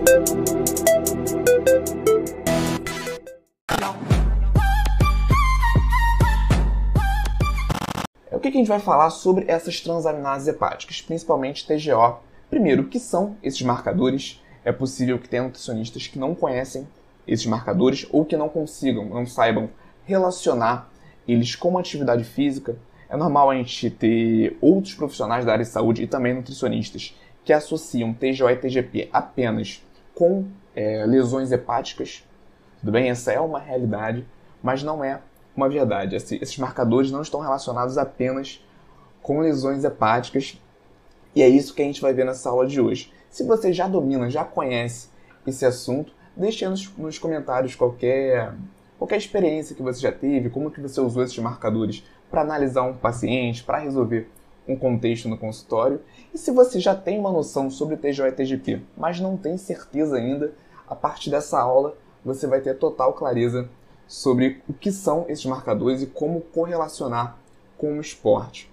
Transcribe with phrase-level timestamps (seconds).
[8.40, 12.20] que a gente vai falar sobre essas transaminases hepáticas, principalmente TGO?
[12.48, 14.40] Primeiro, o que são esses marcadores?
[14.64, 16.86] É possível que tenha nutricionistas que não conhecem
[17.26, 19.68] esses marcadores ou que não consigam, não saibam
[20.04, 20.88] relacionar
[21.26, 22.76] eles com uma atividade física.
[23.10, 27.52] É normal a gente ter outros profissionais da área de saúde e também nutricionistas que
[27.52, 29.82] associam TGO e TGP apenas
[30.18, 32.24] com é, lesões hepáticas.
[32.80, 33.08] Tudo bem?
[33.08, 34.26] Essa é uma realidade,
[34.60, 35.20] mas não é
[35.54, 36.16] uma verdade.
[36.16, 38.60] Esses marcadores não estão relacionados apenas
[39.22, 40.60] com lesões hepáticas
[41.36, 43.12] e é isso que a gente vai ver nessa aula de hoje.
[43.30, 45.08] Se você já domina, já conhece
[45.46, 48.52] esse assunto, deixe nos, nos comentários qualquer,
[48.98, 52.94] qualquer experiência que você já teve, como que você usou esses marcadores para analisar um
[52.94, 54.28] paciente, para resolver
[54.68, 56.00] um contexto no consultório.
[56.32, 60.16] E se você já tem uma noção sobre TGO e TGP, mas não tem certeza
[60.16, 60.52] ainda,
[60.86, 63.68] a partir dessa aula você vai ter total clareza
[64.06, 67.36] sobre o que são esses marcadores e como correlacionar
[67.76, 68.70] com o esporte.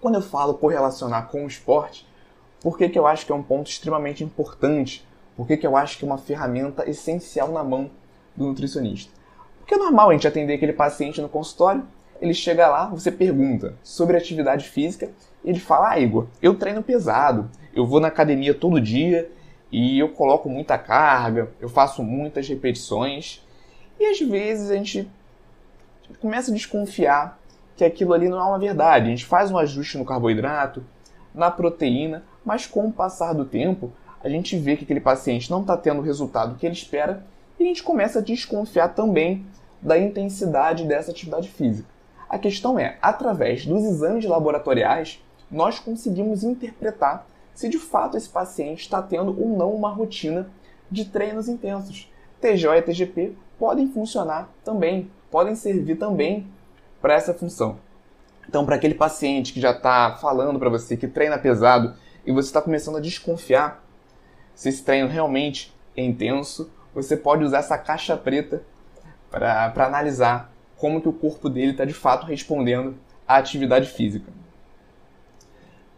[0.00, 2.06] Quando eu falo correlacionar com o esporte,
[2.60, 5.06] por que, que eu acho que é um ponto extremamente importante?
[5.36, 7.90] Por que, que eu acho que é uma ferramenta essencial na mão
[8.36, 9.12] do nutricionista?
[9.60, 11.84] Porque é normal a gente atender aquele paciente no consultório,
[12.20, 15.10] ele chega lá, você pergunta sobre atividade física,
[15.44, 19.30] ele fala: Ah, Igor, eu treino pesado, eu vou na academia todo dia
[19.70, 23.44] e eu coloco muita carga, eu faço muitas repetições.
[24.00, 25.10] E às vezes a gente
[26.20, 27.38] começa a desconfiar
[27.76, 29.06] que aquilo ali não é uma verdade.
[29.06, 30.84] A gente faz um ajuste no carboidrato,
[31.34, 35.60] na proteína, mas com o passar do tempo, a gente vê que aquele paciente não
[35.60, 37.24] está tendo o resultado que ele espera
[37.58, 39.46] e a gente começa a desconfiar também
[39.80, 41.97] da intensidade dessa atividade física.
[42.28, 48.80] A questão é, através dos exames laboratoriais, nós conseguimos interpretar se de fato esse paciente
[48.80, 50.50] está tendo ou não uma rotina
[50.90, 52.10] de treinos intensos.
[52.40, 56.46] TGO e TGP podem funcionar também, podem servir também
[57.00, 57.78] para essa função.
[58.48, 62.48] Então, para aquele paciente que já está falando para você que treina pesado e você
[62.48, 63.84] está começando a desconfiar
[64.54, 68.62] se esse treino realmente é intenso, você pode usar essa caixa preta
[69.30, 72.96] para analisar como que o corpo dele está de fato respondendo
[73.26, 74.32] à atividade física.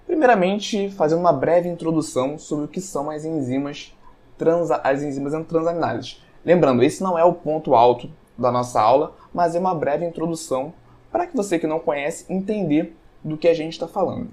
[0.07, 3.95] Primeiramente, fazendo uma breve introdução sobre o que são as enzimas,
[4.37, 6.21] trans, as enzimas transaminases.
[6.45, 10.73] Lembrando, esse não é o ponto alto da nossa aula, mas é uma breve introdução
[11.13, 14.29] para que você que não conhece entender do que a gente está falando.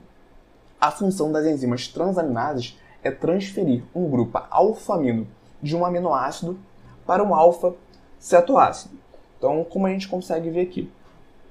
[0.79, 5.27] A função das enzimas transaminases é transferir um grupo alfamino
[5.61, 6.57] de um aminoácido
[7.05, 8.97] para um alfa-cetoácido.
[9.37, 10.91] Então, como a gente consegue ver aqui,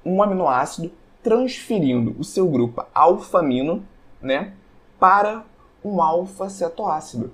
[0.05, 0.91] um aminoácido
[1.23, 3.85] transferindo o seu grupo alfamino
[4.21, 4.53] né,
[4.99, 5.43] para
[5.83, 7.31] um alfa-cetoácido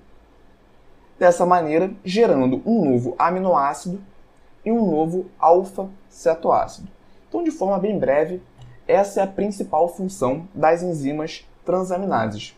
[1.18, 4.02] dessa maneira gerando um novo aminoácido
[4.66, 6.88] e um novo alfa-cetoácido.
[7.28, 8.42] Então, de forma bem breve,
[8.88, 12.56] essa é a principal função das enzimas transaminases.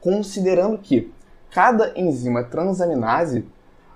[0.00, 1.12] Considerando que
[1.50, 3.46] cada enzima transaminase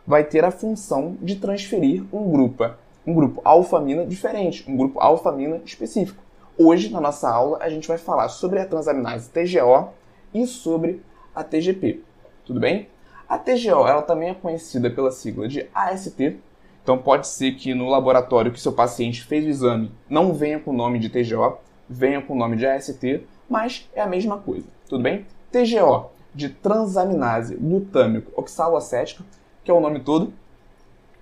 [0.06, 2.70] vai ter a função de transferir um grupo,
[3.06, 6.22] um grupo alfamina diferente, um grupo alfamina específico.
[6.58, 9.88] Hoje, na nossa aula, a gente vai falar sobre a transaminase TGO
[10.34, 11.02] e sobre
[11.34, 12.00] a TGP.
[12.44, 12.88] Tudo bem?
[13.28, 16.38] A TGO ela também é conhecida pela sigla de AST,
[16.82, 20.72] então pode ser que no laboratório que seu paciente fez o exame não venha com
[20.72, 21.58] o nome de TGO,
[21.88, 25.24] venha com o nome de AST, mas é a mesma coisa, tudo bem?
[25.52, 29.22] TGO de transaminase glutâmico oxaloacético,
[29.64, 30.32] que é o nome todo,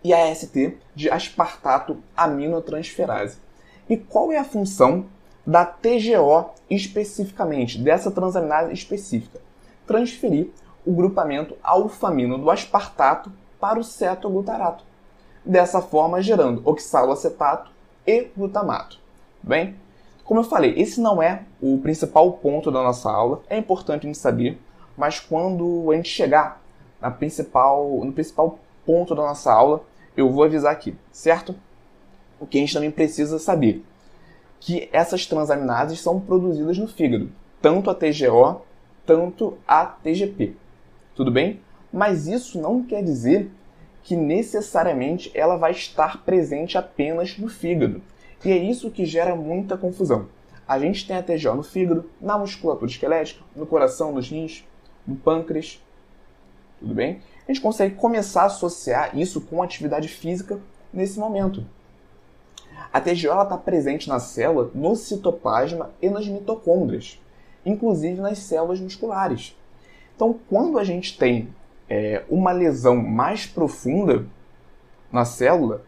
[0.02, 3.38] e AST de aspartato aminotransferase.
[3.88, 5.06] E qual é a função
[5.46, 9.40] da TGO especificamente, dessa transaminase específica?
[9.86, 10.50] Transferir
[10.84, 14.84] o grupamento alfamino do aspartato para o cetoglutarato,
[15.44, 17.70] dessa forma gerando oxaloacetato
[18.06, 18.98] e glutamato.
[19.42, 19.76] Bem,
[20.24, 24.06] como eu falei, esse não é o principal ponto da nossa aula, é importante a
[24.06, 24.60] gente saber,
[24.96, 26.62] mas quando a gente chegar
[27.00, 29.84] na principal, no principal ponto da nossa aula,
[30.16, 31.54] eu vou avisar aqui, certo?
[32.40, 33.84] O que a gente também precisa saber
[34.60, 37.30] que essas transaminases são produzidas no fígado,
[37.62, 38.62] tanto a TGO,
[39.06, 40.54] tanto a TGP
[41.18, 41.60] tudo bem?
[41.92, 43.50] Mas isso não quer dizer
[44.04, 48.00] que necessariamente ela vai estar presente apenas no fígado.
[48.44, 50.28] E é isso que gera muita confusão.
[50.66, 54.64] A gente tem a TGO no fígado, na musculatura esquelética, no coração, nos rins,
[55.04, 55.82] no pâncreas.
[56.78, 57.20] Tudo bem?
[57.46, 60.60] A gente consegue começar a associar isso com atividade física
[60.92, 61.64] nesse momento.
[62.92, 67.20] A TGO está presente na célula, no citoplasma e nas mitocôndrias,
[67.64, 69.56] inclusive nas células musculares.
[70.14, 71.48] Então, quando a gente tem
[71.88, 74.26] é, uma lesão mais profunda
[75.12, 75.82] na célula,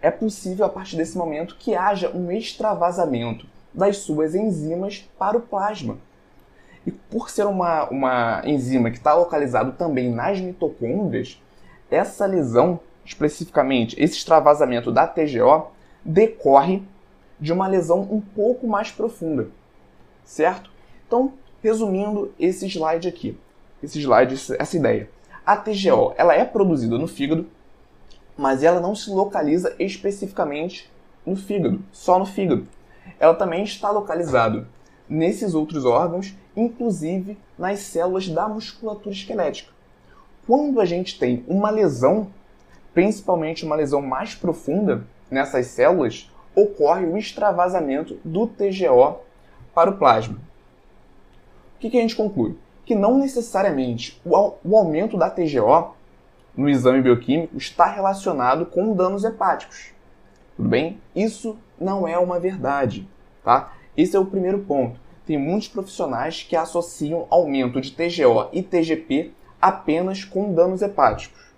[0.00, 5.40] é possível a partir desse momento que haja um extravasamento das suas enzimas para o
[5.40, 5.98] plasma.
[6.88, 11.38] E por ser uma, uma enzima que está localizado também nas mitocôndrias,
[11.90, 15.66] essa lesão, especificamente esse extravasamento da TGO,
[16.02, 16.82] decorre
[17.38, 19.48] de uma lesão um pouco mais profunda,
[20.24, 20.70] certo?
[21.06, 23.38] Então, resumindo esse slide aqui,
[23.82, 25.10] esse slide, essa ideia.
[25.44, 27.46] A TGO, ela é produzida no fígado,
[28.34, 30.90] mas ela não se localiza especificamente
[31.26, 32.66] no fígado, só no fígado.
[33.20, 34.66] Ela também está localizada
[35.08, 39.72] nesses outros órgãos, inclusive nas células da musculatura esquelética.
[40.46, 42.28] Quando a gente tem uma lesão,
[42.94, 49.18] principalmente uma lesão mais profunda nessas células, ocorre o extravasamento do TGO
[49.74, 50.36] para o plasma.
[51.76, 52.56] O que, a gente conclui?
[52.84, 55.94] Que não necessariamente o, o aumento da TGO
[56.56, 59.92] no exame bioquímico está relacionado com danos hepáticos.
[60.56, 61.00] Tudo bem?
[61.14, 63.08] Isso não é uma verdade,
[63.44, 63.72] tá?
[63.98, 64.98] Esse é o primeiro ponto.
[65.26, 71.52] Tem muitos profissionais que associam aumento de TGO e TGP apenas com danos hepáticos.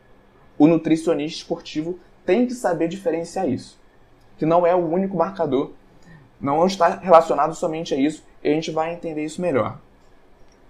[0.58, 3.78] O nutricionista esportivo tem que saber diferenciar isso
[4.40, 5.72] que não é o único marcador,
[6.40, 9.78] não está relacionado somente a isso, e a gente vai entender isso melhor.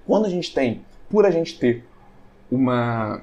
[0.05, 1.85] Quando a gente tem, por a gente ter
[2.51, 3.23] uma,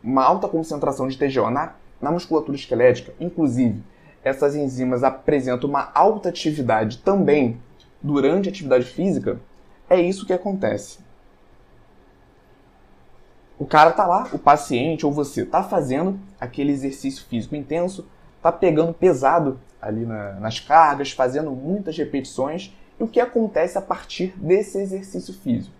[0.00, 3.82] uma alta concentração de TGO na, na musculatura esquelética, inclusive
[4.26, 7.60] essas enzimas apresentam uma alta atividade também
[8.02, 9.38] durante a atividade física,
[9.88, 10.98] é isso que acontece.
[13.56, 18.04] O cara tá lá, o paciente ou você tá fazendo aquele exercício físico intenso,
[18.36, 22.74] está pegando pesado ali na, nas cargas, fazendo muitas repetições.
[22.98, 25.72] E o que acontece a partir desse exercício físico?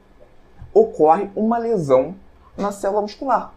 [0.73, 2.15] Ocorre uma lesão
[2.57, 3.53] na célula muscular.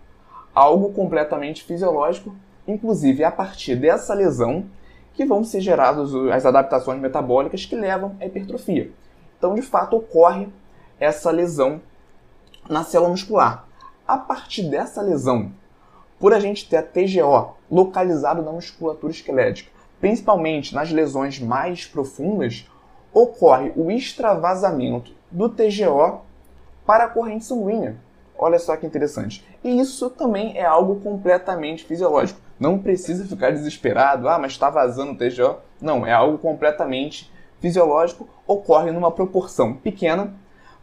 [0.51, 2.35] Algo completamente fisiológico,
[2.67, 4.65] inclusive a partir dessa lesão
[5.19, 8.89] que vão ser geradas as adaptações metabólicas que levam à hipertrofia.
[9.37, 10.47] Então, de fato, ocorre
[10.97, 11.81] essa lesão
[12.69, 13.67] na célula muscular.
[14.07, 15.51] A partir dessa lesão,
[16.17, 19.69] por a gente ter a TGO localizado na musculatura esquelética,
[19.99, 22.71] principalmente nas lesões mais profundas,
[23.13, 26.21] ocorre o extravasamento do TGO
[26.85, 27.97] para a corrente sanguínea.
[28.37, 29.45] Olha só que interessante.
[29.65, 32.39] E isso também é algo completamente fisiológico.
[32.59, 35.57] Não precisa ficar desesperado, ah, mas está vazando o TGO.
[35.81, 40.33] Não, é algo completamente fisiológico, ocorre numa proporção pequena,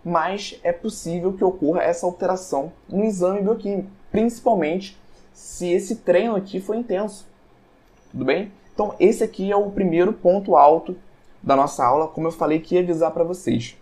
[0.05, 4.97] mas é possível que ocorra essa alteração no exame bioquímico, principalmente
[5.33, 7.27] se esse treino aqui foi intenso.
[8.11, 8.53] Tudo bem?
[8.73, 10.97] Então, esse aqui é o primeiro ponto alto
[11.43, 13.77] da nossa aula, como eu falei que ia avisar para vocês.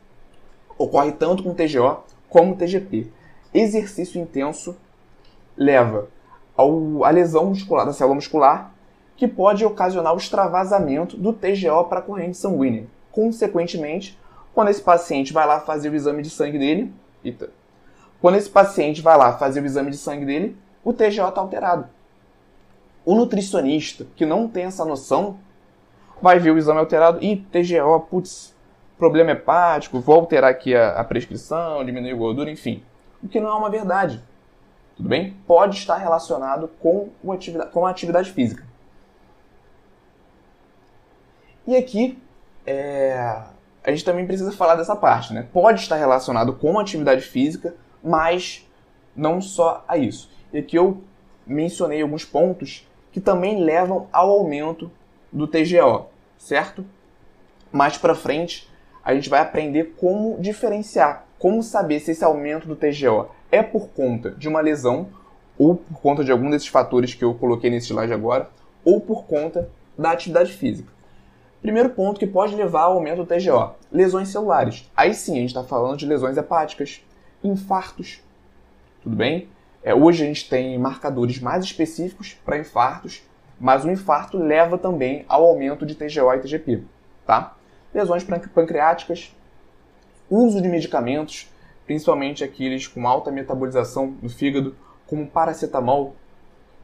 [0.76, 3.06] Ocorre tanto com TGO como TGP.
[3.52, 4.76] Exercício intenso
[5.56, 6.08] leva
[6.56, 8.72] ao, lesão muscular da célula muscular,
[9.16, 12.86] que pode ocasionar o extravasamento do TGO para a corrente sanguínea.
[13.12, 14.18] Consequentemente,
[14.52, 16.92] quando esse paciente vai lá fazer o exame de sangue dele,
[17.24, 17.50] eita,
[18.20, 21.88] quando esse paciente vai lá fazer o exame de sangue dele, o TGO está alterado.
[23.04, 25.36] O nutricionista que não tem essa noção
[26.22, 28.54] vai ver o exame alterado e TGO, putz,
[28.98, 32.82] problema hepático, vou alterar aqui a, a prescrição, diminuir a gordura, enfim.
[33.22, 34.22] O que não é uma verdade.
[34.96, 35.36] Tudo bem?
[35.46, 38.64] Pode estar relacionado com, atividade, com a atividade física.
[41.66, 42.18] E aqui,
[42.66, 43.42] é,
[43.82, 45.46] a gente também precisa falar dessa parte, né?
[45.52, 48.68] Pode estar relacionado com a atividade física, mas
[49.16, 50.30] não só a isso.
[50.52, 51.02] E aqui eu
[51.46, 54.90] mencionei alguns pontos que também levam ao aumento
[55.32, 56.06] do TGO,
[56.38, 56.84] certo?
[57.72, 58.70] Mais para frente,
[59.04, 63.88] a gente vai aprender como diferenciar, como saber se esse aumento do TGO é por
[63.90, 65.08] conta de uma lesão
[65.56, 68.50] ou por conta de algum desses fatores que eu coloquei nesse slide agora,
[68.84, 70.92] ou por conta da atividade física.
[71.62, 74.90] Primeiro ponto que pode levar ao aumento do TGO: lesões celulares.
[74.96, 77.00] Aí sim, a gente está falando de lesões hepáticas,
[77.44, 78.20] infartos,
[79.02, 79.48] tudo bem?
[79.82, 83.22] É, hoje a gente tem marcadores mais específicos para infartos,
[83.60, 86.82] mas o infarto leva também ao aumento de TGO e TGP,
[87.24, 87.54] tá?
[87.94, 89.32] Lesões pancreáticas,
[90.28, 91.48] uso de medicamentos,
[91.86, 94.74] principalmente aqueles com alta metabolização no fígado,
[95.06, 96.14] como paracetamol.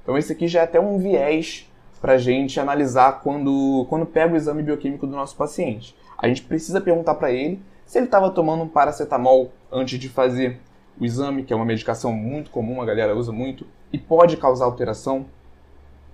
[0.02, 4.32] Então esse aqui já é até um viés para a gente analisar quando, quando pega
[4.32, 5.94] o exame bioquímico do nosso paciente.
[6.16, 10.58] A gente precisa perguntar para ele se ele estava tomando um paracetamol antes de fazer
[10.98, 14.66] o exame, que é uma medicação muito comum, a galera usa muito, e pode causar
[14.66, 15.26] alteração,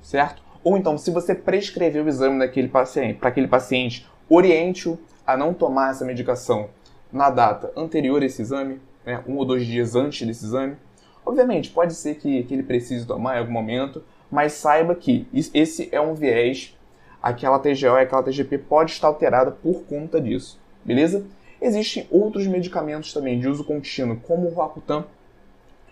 [0.00, 0.42] certo?
[0.64, 5.90] Ou então, se você prescrever o exame paciente, para aquele paciente, oriente-o a não tomar
[5.90, 6.70] essa medicação
[7.16, 10.76] na data anterior a esse exame, né, um ou dois dias antes desse exame.
[11.24, 15.88] Obviamente, pode ser que, que ele precise tomar em algum momento, mas saiba que esse
[15.90, 16.76] é um viés,
[17.22, 21.24] aquela TGO e aquela TGP pode estar alterada por conta disso, beleza?
[21.60, 25.06] Existem outros medicamentos também de uso contínuo, como o Roacutan,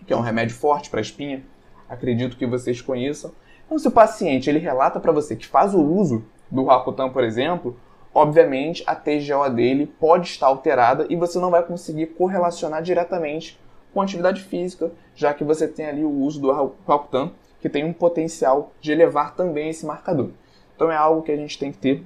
[0.05, 1.43] que é um remédio forte para espinha,
[1.89, 3.31] acredito que vocês conheçam.
[3.65, 7.23] Então, se o paciente ele relata para você que faz o uso do Roacutan, por
[7.23, 7.75] exemplo,
[8.15, 13.59] obviamente a TGO dele pode estar alterada e você não vai conseguir correlacionar diretamente
[13.93, 17.91] com atividade física, já que você tem ali o uso do Roacutan, que tem um
[17.91, 20.29] potencial de elevar também esse marcador.
[20.75, 22.03] Então é algo que a gente tem que ter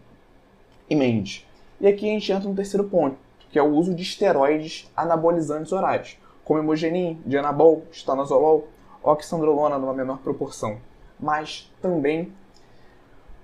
[0.89, 1.47] em mente.
[1.79, 3.17] E aqui a gente entra no terceiro ponto,
[3.51, 8.67] que é o uso de esteroides anabolizantes orais, como hemogenin, dianabol, estanozolol,
[9.03, 10.77] oxandrolona numa menor proporção.
[11.19, 12.33] Mas também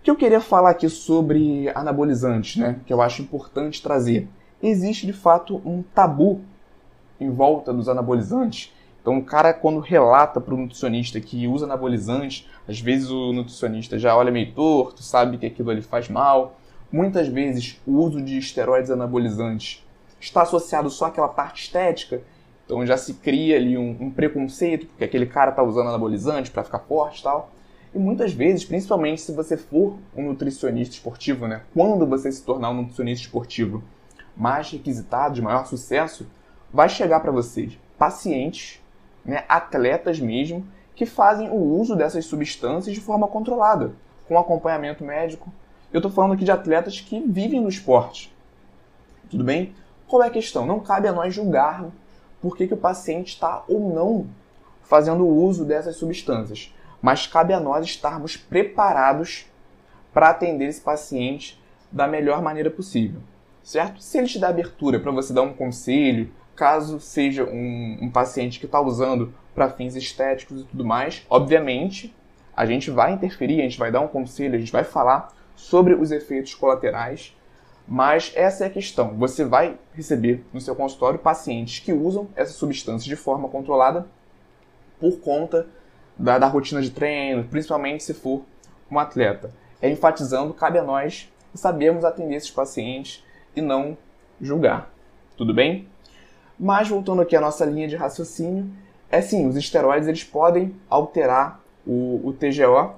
[0.05, 4.29] que eu queria falar aqui sobre anabolizantes, né, que eu acho importante trazer.
[4.61, 6.41] Existe de fato um tabu
[7.19, 8.71] em volta dos anabolizantes.
[9.01, 13.97] Então, o cara, quando relata para o nutricionista que usa anabolizante, às vezes o nutricionista
[13.97, 16.55] já olha meio torto, sabe que aquilo ali faz mal.
[16.91, 19.83] Muitas vezes, o uso de esteroides anabolizantes
[20.19, 22.21] está associado só àquela parte estética,
[22.63, 26.63] então já se cria ali um, um preconceito, porque aquele cara está usando anabolizante para
[26.63, 27.54] ficar forte e tal.
[27.95, 31.61] E muitas vezes, principalmente se você for um nutricionista esportivo, né?
[31.73, 33.81] Quando você se tornar um nutricionista esportivo
[34.35, 36.27] mais requisitado, de maior sucesso,
[36.73, 38.81] vai chegar para vocês pacientes,
[39.23, 43.93] né, atletas mesmo, que fazem o uso dessas substâncias de forma controlada,
[44.27, 45.49] com acompanhamento médico.
[45.93, 48.35] Eu estou falando aqui de atletas que vivem no esporte.
[49.29, 49.73] Tudo bem?
[50.05, 50.65] Qual é a questão?
[50.65, 51.85] Não cabe a nós julgar
[52.41, 54.27] por que, que o paciente está ou não
[54.83, 59.45] fazendo uso dessas substâncias, mas cabe a nós estarmos preparados
[60.11, 63.21] para atender esse paciente da melhor maneira possível,
[63.61, 64.01] certo?
[64.01, 68.59] Se ele te dá abertura para você dar um conselho, caso seja um, um paciente
[68.59, 72.11] que está usando para fins estéticos e tudo mais, obviamente
[72.57, 75.93] a gente vai interferir, a gente vai dar um conselho, a gente vai falar sobre
[75.93, 77.35] os efeitos colaterais
[77.87, 79.15] mas essa é a questão.
[79.19, 84.07] Você vai receber no seu consultório pacientes que usam essa substância de forma controlada
[84.99, 85.67] por conta
[86.17, 88.43] da, da rotina de treino, principalmente se for
[88.89, 89.51] um atleta.
[89.81, 93.23] É enfatizando, cabe a nós sabermos atender esses pacientes
[93.55, 93.97] e não
[94.41, 94.91] julgar.
[95.37, 95.87] Tudo bem?
[96.59, 98.69] Mas voltando aqui à nossa linha de raciocínio,
[99.09, 102.95] é sim, os esteroides eles podem alterar o, o TGO,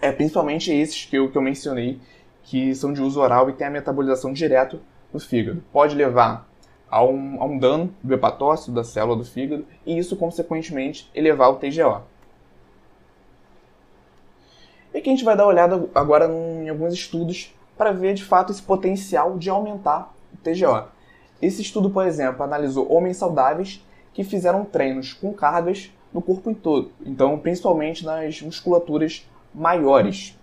[0.00, 1.98] é principalmente esses que eu, que eu mencionei,
[2.42, 4.78] que são de uso oral e têm a metabolização direto
[5.12, 5.62] no fígado.
[5.72, 6.48] Pode levar
[6.88, 11.50] a um, a um dano do hepatócito, da célula do fígado, e isso, consequentemente, elevar
[11.50, 12.02] o TGO.
[14.96, 18.24] E aqui a gente vai dar uma olhada agora em alguns estudos para ver de
[18.24, 20.88] fato esse potencial de aumentar o TGO.
[21.42, 23.84] Esse estudo, por exemplo, analisou homens saudáveis
[24.14, 30.34] que fizeram treinos com cargas no corpo em todo, então principalmente nas musculaturas maiores.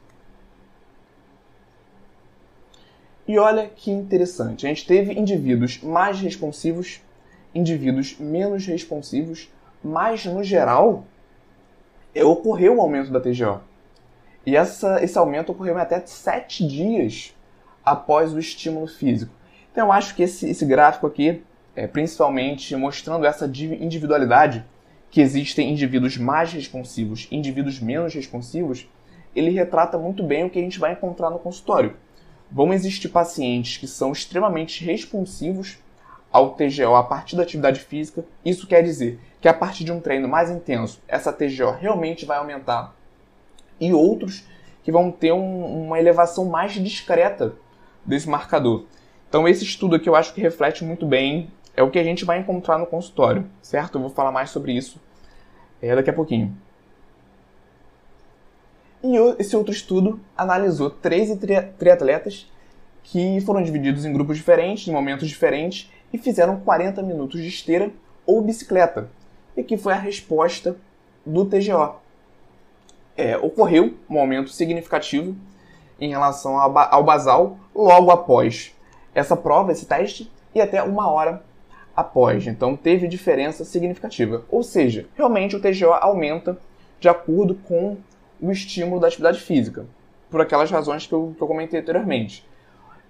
[3.28, 7.02] E olha que interessante, a gente teve indivíduos mais responsivos,
[7.56, 9.52] indivíduos menos responsivos,
[9.84, 11.06] mas no geral
[12.14, 13.73] é, ocorreu o um aumento da TGO.
[14.46, 17.36] E essa, esse aumento ocorreu em até 7 dias
[17.84, 19.34] após o estímulo físico.
[19.72, 21.44] Então eu acho que esse, esse gráfico aqui,
[21.76, 24.66] é, principalmente mostrando essa individualidade,
[25.10, 28.90] que existem indivíduos mais responsivos indivíduos menos responsivos,
[29.36, 31.96] ele retrata muito bem o que a gente vai encontrar no consultório
[32.54, 35.80] vão existir pacientes que são extremamente responsivos
[36.32, 38.24] ao TGO a partir da atividade física.
[38.46, 42.38] Isso quer dizer que a partir de um treino mais intenso, essa TGO realmente vai
[42.38, 42.96] aumentar.
[43.80, 44.46] E outros
[44.84, 47.54] que vão ter um, uma elevação mais discreta
[48.06, 48.86] desse marcador.
[49.30, 52.24] Então esse estudo aqui eu acho que reflete muito bem é o que a gente
[52.24, 53.96] vai encontrar no consultório, certo?
[53.96, 55.00] Eu vou falar mais sobre isso
[55.82, 56.56] é, daqui a pouquinho.
[59.04, 61.38] E esse outro estudo analisou 13
[61.78, 62.50] triatletas
[63.04, 67.92] que foram divididos em grupos diferentes, em momentos diferentes, e fizeram 40 minutos de esteira
[68.26, 69.10] ou bicicleta.
[69.58, 70.78] E que foi a resposta
[71.26, 72.03] do TGO.
[73.16, 75.36] É, ocorreu um aumento significativo
[76.00, 78.74] em relação ao basal logo após
[79.14, 81.44] essa prova, esse teste, e até uma hora
[81.96, 82.48] após.
[82.48, 84.44] Então teve diferença significativa.
[84.50, 86.58] Ou seja, realmente o TGO aumenta
[87.00, 87.98] de acordo com
[88.42, 89.86] o estímulo da atividade física,
[90.30, 92.46] por aquelas razões que eu, que eu comentei anteriormente.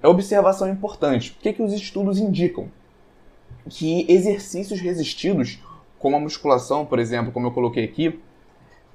[0.01, 1.31] É observação importante.
[1.31, 2.69] O que, que os estudos indicam?
[3.69, 5.59] Que exercícios resistidos,
[5.97, 8.19] como a musculação, por exemplo, como eu coloquei aqui,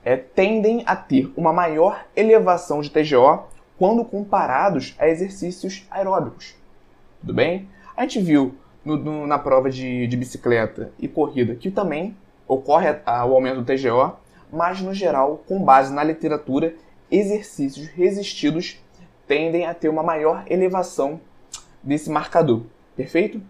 [0.05, 3.45] é, tendem a ter uma maior elevação de TGO
[3.79, 6.55] quando comparados a exercícios aeróbicos.
[7.21, 7.69] Tudo bem?
[7.97, 12.89] A gente viu no, no, na prova de, de bicicleta e corrida que também ocorre
[12.91, 14.17] o aumento do TGO,
[14.51, 16.75] mas no geral, com base na literatura,
[17.11, 18.83] exercícios resistidos
[19.27, 21.21] tendem a ter uma maior elevação
[21.83, 22.63] desse marcador.
[22.97, 23.41] Perfeito?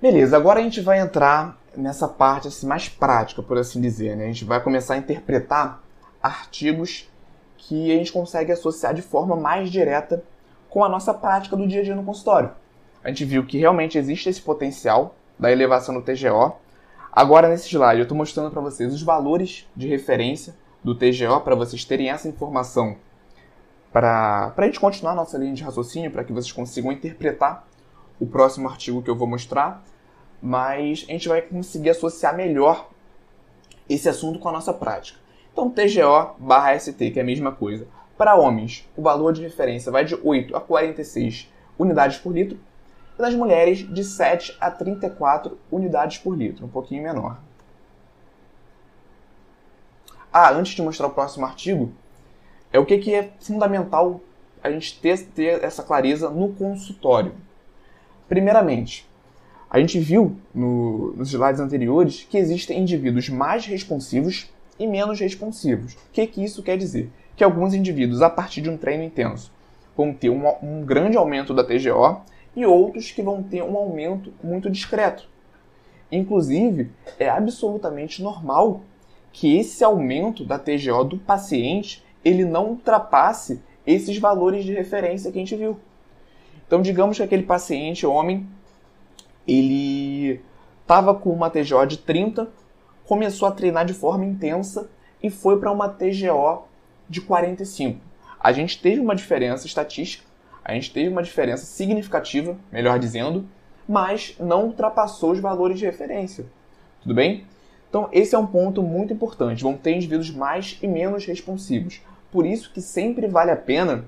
[0.00, 4.16] Beleza, agora a gente vai entrar nessa parte assim, mais prática, por assim dizer.
[4.16, 4.24] Né?
[4.24, 5.82] A gente vai começar a interpretar
[6.22, 7.10] artigos
[7.58, 10.24] que a gente consegue associar de forma mais direta
[10.70, 12.50] com a nossa prática do dia a dia no consultório.
[13.04, 16.56] A gente viu que realmente existe esse potencial da elevação do TGO.
[17.12, 21.54] Agora, nesse slide, eu estou mostrando para vocês os valores de referência do TGO para
[21.54, 22.96] vocês terem essa informação
[23.92, 27.66] para a gente continuar nossa linha de raciocínio, para que vocês consigam interpretar
[28.20, 29.82] o próximo artigo que eu vou mostrar,
[30.42, 32.88] mas a gente vai conseguir associar melhor
[33.88, 35.18] esse assunto com a nossa prática.
[35.52, 37.86] Então, TGO barra ST, que é a mesma coisa.
[38.16, 42.58] Para homens, o valor de referência vai de 8 a 46 unidades por litro,
[43.18, 47.38] e nas mulheres, de 7 a 34 unidades por litro, um pouquinho menor.
[50.32, 51.92] Ah, antes de mostrar o próximo artigo,
[52.72, 54.20] é o que, que é fundamental
[54.62, 57.34] a gente ter, ter essa clareza no consultório.
[58.28, 59.09] Primeiramente,
[59.70, 65.92] a gente viu no, nos slides anteriores que existem indivíduos mais responsivos e menos responsivos.
[65.92, 67.08] O que, que isso quer dizer?
[67.36, 69.52] Que alguns indivíduos, a partir de um treino intenso,
[69.96, 72.22] vão ter um, um grande aumento da TGO
[72.56, 75.28] e outros que vão ter um aumento muito discreto.
[76.10, 78.80] Inclusive, é absolutamente normal
[79.32, 85.38] que esse aumento da TGO do paciente ele não ultrapasse esses valores de referência que
[85.38, 85.78] a gente viu.
[86.66, 88.46] Então, digamos que aquele paciente, homem,
[89.50, 90.40] ele
[90.82, 92.48] estava com uma TGO de 30,
[93.04, 94.88] começou a treinar de forma intensa
[95.20, 96.62] e foi para uma TGO
[97.08, 98.00] de 45.
[98.38, 100.24] A gente teve uma diferença estatística,
[100.64, 103.44] a gente teve uma diferença significativa, melhor dizendo,
[103.88, 106.46] mas não ultrapassou os valores de referência.
[107.02, 107.44] Tudo bem?
[107.88, 109.64] Então, esse é um ponto muito importante.
[109.64, 112.00] Vão ter indivíduos mais e menos responsivos.
[112.30, 114.04] Por isso que sempre vale a pena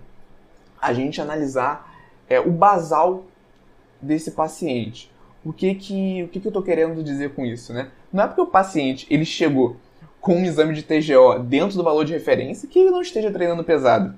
[0.81, 1.93] a gente analisar
[2.29, 3.25] é, o basal
[4.01, 5.12] desse paciente.
[5.45, 7.73] O que que, o que, que eu estou querendo dizer com isso?
[7.73, 7.89] Né?
[8.13, 9.77] Não é porque o paciente ele chegou
[10.21, 13.65] com um exame de TGO dentro do valor de referência que ele não esteja treinando
[13.65, 14.15] pesado.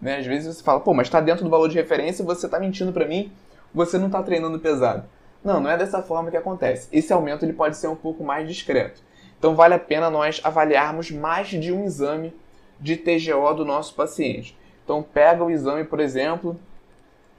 [0.00, 0.18] Né?
[0.18, 2.60] Às vezes você fala, pô, mas está dentro do valor de referência e você está
[2.60, 3.32] mentindo para mim,
[3.74, 5.04] você não está treinando pesado.
[5.42, 6.88] Não, não é dessa forma que acontece.
[6.92, 9.00] Esse aumento ele pode ser um pouco mais discreto.
[9.38, 12.32] Então vale a pena nós avaliarmos mais de um exame
[12.78, 14.56] de TGO do nosso paciente.
[14.84, 16.58] Então pega o exame, por exemplo,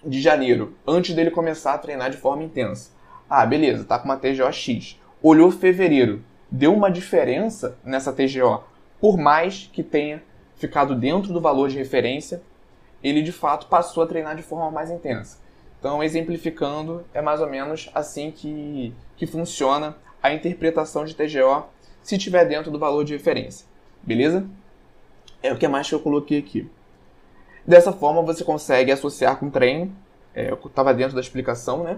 [0.03, 2.89] de janeiro, antes dele começar a treinar de forma intensa.
[3.33, 4.99] Ah, beleza, tá com uma TGO X.
[5.23, 8.61] Olhou fevereiro, deu uma diferença nessa TGO,
[8.99, 10.21] por mais que tenha
[10.57, 12.41] ficado dentro do valor de referência,
[13.01, 15.39] ele de fato passou a treinar de forma mais intensa.
[15.79, 21.67] Então, exemplificando, é mais ou menos assim que, que funciona a interpretação de TGO
[22.03, 23.65] se estiver dentro do valor de referência.
[24.03, 24.45] Beleza?
[25.41, 26.69] É o que mais que eu coloquei aqui.
[27.65, 29.95] Dessa forma, você consegue associar com treino,
[30.35, 31.97] é, estava dentro da explicação, né?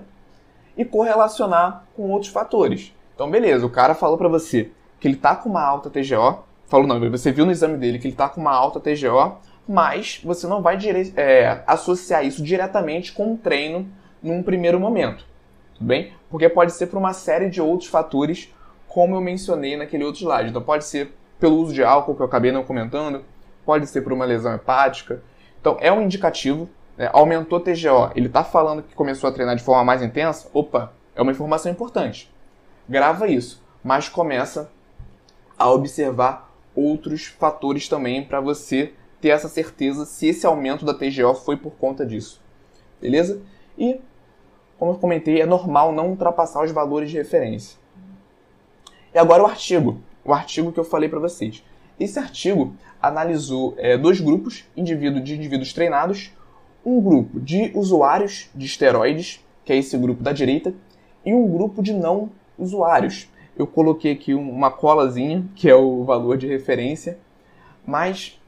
[0.75, 2.93] E correlacionar com outros fatores.
[3.13, 6.87] Então, beleza, o cara falou para você que ele tá com uma alta TGO, falou
[6.87, 10.47] não, você viu no exame dele que ele tá com uma alta TGO, mas você
[10.47, 13.87] não vai dire é, associar isso diretamente com o treino
[14.21, 15.25] num primeiro momento,
[15.75, 16.13] tudo bem?
[16.29, 18.53] Porque pode ser por uma série de outros fatores,
[18.87, 20.49] como eu mencionei naquele outro slide.
[20.49, 23.23] Então, pode ser pelo uso de álcool, que eu acabei não comentando,
[23.65, 25.21] pode ser por uma lesão hepática.
[25.59, 26.69] Então, é um indicativo.
[26.97, 27.09] Né?
[27.13, 30.49] Aumentou TGO, ele está falando que começou a treinar de forma mais intensa.
[30.53, 32.31] Opa, é uma informação importante.
[32.87, 34.69] Grava isso, mas começa
[35.57, 41.33] a observar outros fatores também para você ter essa certeza se esse aumento da TGO
[41.33, 42.41] foi por conta disso.
[42.99, 43.41] Beleza?
[43.77, 43.99] E,
[44.77, 47.77] como eu comentei, é normal não ultrapassar os valores de referência.
[49.13, 50.01] E agora o artigo.
[50.25, 51.63] O artigo que eu falei para vocês.
[51.99, 56.31] Esse artigo analisou é, dois grupos indivíduo, de indivíduos treinados,
[56.85, 60.73] um grupo de usuários de esteroides, que é esse grupo da direita,
[61.25, 63.29] e um grupo de não usuários.
[63.57, 67.17] Eu coloquei aqui uma colazinha, que é o valor de referência,
[67.85, 68.39] mas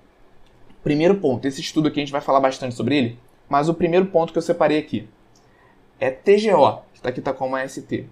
[0.83, 3.19] primeiro ponto, esse estudo aqui a gente vai falar bastante sobre ele,
[3.49, 5.07] mas o primeiro ponto que eu separei aqui
[5.99, 8.05] é TGO, que aqui está como ST.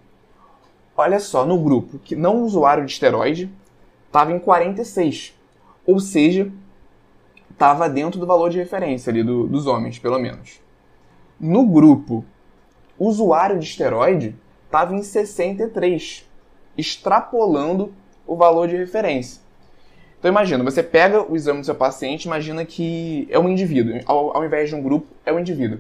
[0.96, 3.52] Olha só, no grupo que não usuário de esteroide,
[4.08, 5.34] estava em 46.
[5.86, 6.52] Ou seja,
[7.54, 10.60] estava dentro do valor de referência ali do, dos homens, pelo menos.
[11.40, 12.26] No grupo
[13.00, 14.36] usuário de esteroide,
[14.66, 16.28] estava em 63,
[16.78, 17.94] extrapolando
[18.26, 19.42] o valor de referência.
[20.20, 24.38] Então imagina, você pega o exame do seu paciente, imagina que é um indivíduo, ao,
[24.38, 25.80] ao invés de um grupo, é um indivíduo.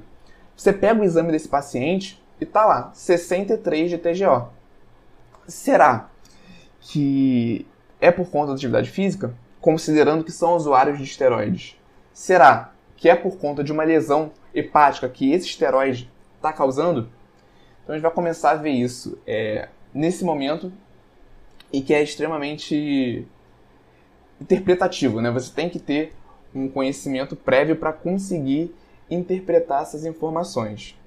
[0.55, 4.49] Você pega o exame desse paciente e tá lá, 63 de TGO.
[5.47, 6.09] Será
[6.81, 7.65] que
[8.01, 11.79] é por conta da atividade física, considerando que são usuários de esteroides?
[12.13, 17.09] Será que é por conta de uma lesão hepática que esse esteroide está causando?
[17.81, 20.69] Então a gente vai começar a ver isso é, nesse momento
[21.71, 23.25] e que é extremamente
[24.39, 25.31] interpretativo, né?
[25.31, 26.13] Você tem que ter
[26.53, 28.75] um conhecimento prévio para conseguir
[29.09, 30.99] interpretar essas informações.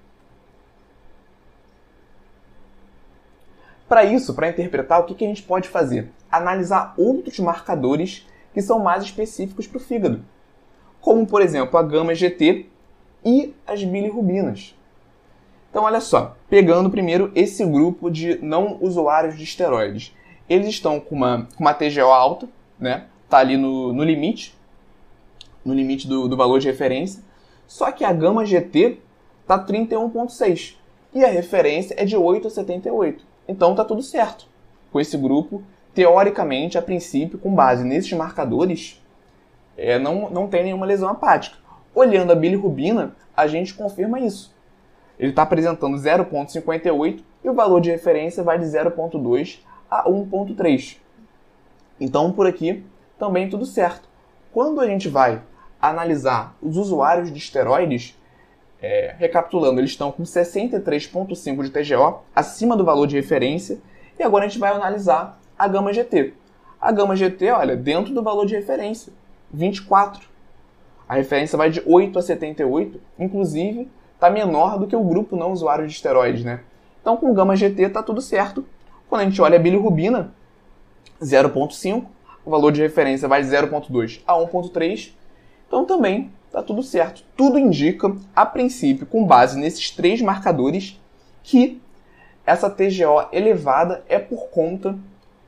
[3.86, 6.10] Para isso, para interpretar, o que, que a gente pode fazer?
[6.30, 10.24] Analisar outros marcadores que são mais específicos para o fígado,
[10.98, 12.64] como por exemplo a gama-GT
[13.22, 14.74] e as bilirrubinas.
[15.68, 20.16] Então, olha só, pegando primeiro esse grupo de não usuários de esteroides.
[20.48, 22.48] Eles estão com uma, com uma TGO alta,
[22.80, 23.04] né?
[23.28, 24.54] Tá ali no, no limite,
[25.62, 27.22] no limite do, do valor de referência.
[27.66, 29.00] Só que a gama GT
[29.46, 30.76] tá 31.6
[31.12, 33.18] e a referência é de 8,78.
[33.46, 34.46] Então tá tudo certo.
[34.90, 35.62] Com esse grupo,
[35.96, 39.02] teoricamente, a princípio, com base nesses marcadores,
[39.78, 41.56] é, não, não tem nenhuma lesão hepática.
[41.94, 44.54] Olhando a bilirrubina, a gente confirma isso.
[45.18, 50.98] Ele está apresentando 0,58 e o valor de referência vai de 0,2 a 1,3.
[51.98, 52.84] Então, por aqui,
[53.18, 54.06] também tudo certo.
[54.52, 55.40] Quando a gente vai
[55.80, 58.18] analisar os usuários de esteroides,
[58.82, 63.78] é, recapitulando, eles estão com 63,5 de TGO, acima do valor de referência,
[64.18, 66.34] e agora a gente vai analisar a gama GT.
[66.80, 69.12] A gama GT, olha, dentro do valor de referência,
[69.52, 70.28] 24.
[71.08, 75.52] A referência vai de 8 a 78, inclusive está menor do que o grupo não
[75.52, 76.60] usuário de esteroides, né?
[77.00, 78.64] Então com gama GT está tudo certo.
[79.08, 80.32] Quando a gente olha a bilirrubina,
[81.22, 82.04] 0.5,
[82.44, 85.12] o valor de referência vai de 0.2 a 1.3,
[85.66, 87.22] então também está tudo certo.
[87.36, 91.00] Tudo indica, a princípio, com base nesses três marcadores,
[91.42, 91.80] que
[92.44, 94.98] essa TGO elevada é por conta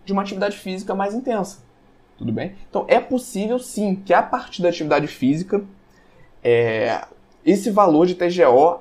[0.09, 1.59] de uma atividade física mais intensa.
[2.17, 2.55] Tudo bem?
[2.71, 5.63] Então é possível sim que a partir da atividade física
[6.43, 7.05] é,
[7.45, 8.81] esse valor de TGO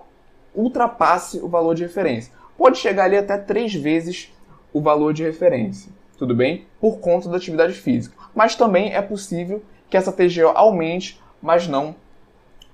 [0.56, 2.32] ultrapasse o valor de referência.
[2.58, 4.34] Pode chegar ali até três vezes
[4.72, 6.66] o valor de referência, tudo bem?
[6.80, 8.16] Por conta da atividade física.
[8.34, 11.94] Mas também é possível que essa TGO aumente, mas não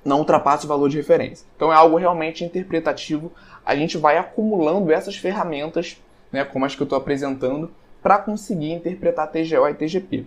[0.05, 1.47] não ultrapasse o valor de referência.
[1.55, 3.31] Então é algo realmente interpretativo.
[3.65, 5.97] A gente vai acumulando essas ferramentas,
[6.31, 7.71] né, como as que eu estou apresentando,
[8.03, 10.25] para conseguir interpretar TGO e TGP.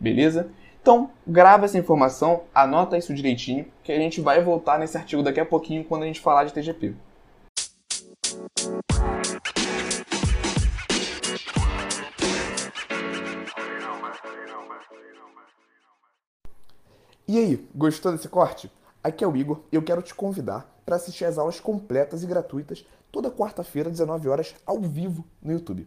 [0.00, 0.50] Beleza?
[0.80, 5.38] Então, grava essa informação, anota isso direitinho, que a gente vai voltar nesse artigo daqui
[5.38, 6.94] a pouquinho quando a gente falar de TGP.
[17.28, 18.72] E aí, gostou desse corte?
[19.04, 22.26] Aqui é o Igor e eu quero te convidar para assistir as aulas completas e
[22.26, 25.86] gratuitas toda quarta-feira, 19 horas, ao vivo no YouTube.